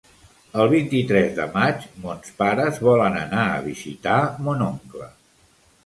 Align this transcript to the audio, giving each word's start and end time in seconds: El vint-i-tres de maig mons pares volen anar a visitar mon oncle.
El 0.61 0.69
vint-i-tres 0.71 1.35
de 1.41 1.45
maig 1.59 1.85
mons 2.07 2.33
pares 2.41 2.83
volen 2.91 3.21
anar 3.21 3.47
a 3.55 3.63
visitar 3.71 4.19
mon 4.49 4.69
oncle. 4.73 5.17